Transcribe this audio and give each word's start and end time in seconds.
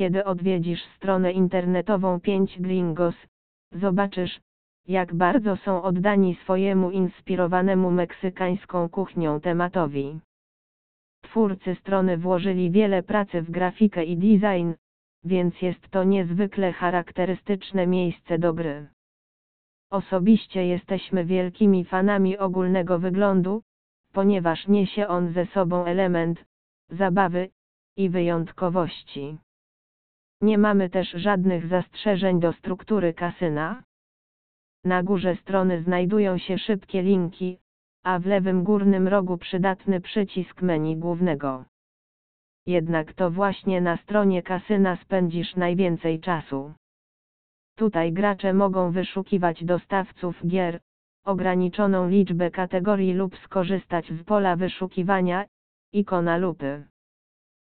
Kiedy 0.00 0.24
odwiedzisz 0.24 0.82
stronę 0.96 1.32
internetową 1.32 2.20
5 2.20 2.60
Gringos, 2.60 3.14
zobaczysz, 3.72 4.40
jak 4.88 5.14
bardzo 5.14 5.56
są 5.56 5.82
oddani 5.82 6.34
swojemu 6.34 6.90
inspirowanemu 6.90 7.90
meksykańską 7.90 8.88
kuchnią 8.88 9.40
tematowi. 9.40 10.20
Twórcy 11.22 11.74
strony 11.74 12.16
włożyli 12.16 12.70
wiele 12.70 13.02
pracy 13.02 13.42
w 13.42 13.50
grafikę 13.50 14.04
i 14.04 14.16
design, 14.16 14.72
więc 15.24 15.62
jest 15.62 15.88
to 15.88 16.04
niezwykle 16.04 16.72
charakterystyczne 16.72 17.86
miejsce 17.86 18.38
do 18.38 18.54
gry. 18.54 18.86
Osobiście 19.90 20.66
jesteśmy 20.66 21.24
wielkimi 21.24 21.84
fanami 21.84 22.38
ogólnego 22.38 22.98
wyglądu, 22.98 23.62
ponieważ 24.12 24.68
niesie 24.68 25.08
on 25.08 25.32
ze 25.32 25.46
sobą 25.46 25.84
element 25.84 26.44
zabawy 26.90 27.48
i 27.96 28.08
wyjątkowości. 28.08 29.38
Nie 30.42 30.58
mamy 30.58 30.90
też 30.90 31.10
żadnych 31.10 31.66
zastrzeżeń 31.66 32.40
do 32.40 32.52
struktury 32.52 33.14
kasyna. 33.14 33.82
Na 34.84 35.02
górze 35.02 35.36
strony 35.36 35.82
znajdują 35.82 36.38
się 36.38 36.58
szybkie 36.58 37.02
linki, 37.02 37.58
a 38.04 38.18
w 38.18 38.26
lewym 38.26 38.64
górnym 38.64 39.08
rogu 39.08 39.38
przydatny 39.38 40.00
przycisk 40.00 40.62
menu 40.62 40.96
głównego. 40.96 41.64
Jednak 42.66 43.12
to 43.12 43.30
właśnie 43.30 43.80
na 43.80 43.96
stronie 43.96 44.42
kasyna 44.42 44.96
spędzisz 44.96 45.56
najwięcej 45.56 46.20
czasu. 46.20 46.72
Tutaj 47.76 48.12
gracze 48.12 48.52
mogą 48.52 48.90
wyszukiwać 48.90 49.64
dostawców 49.64 50.46
gier, 50.46 50.80
ograniczoną 51.24 52.08
liczbę 52.08 52.50
kategorii 52.50 53.14
lub 53.14 53.38
skorzystać 53.38 54.12
z 54.12 54.24
pola 54.24 54.56
wyszukiwania, 54.56 55.44
ikona 55.92 56.36
lupy. 56.36 56.89